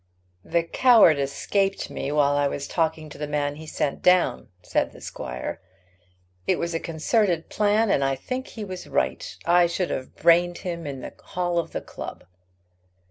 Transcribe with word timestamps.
"The 0.43 0.63
coward 0.63 1.19
escaped 1.19 1.91
me 1.91 2.11
while 2.11 2.35
I 2.35 2.47
was 2.47 2.67
talking 2.67 3.07
to 3.11 3.19
the 3.19 3.27
man 3.27 3.57
he 3.57 3.67
sent 3.67 4.01
down," 4.01 4.47
said 4.63 4.93
the 4.93 4.99
squire. 4.99 5.61
"It 6.47 6.57
was 6.57 6.73
a 6.73 6.79
concerted 6.79 7.49
plan, 7.49 7.91
and 7.91 8.03
I 8.03 8.15
think 8.15 8.47
he 8.47 8.65
was 8.65 8.87
right. 8.87 9.37
I 9.45 9.67
should 9.67 9.91
have 9.91 10.15
brained 10.15 10.57
him 10.65 10.87
in 10.87 11.01
the 11.01 11.13
hall 11.23 11.59
of 11.59 11.69
the 11.71 11.81
club." 11.81 12.23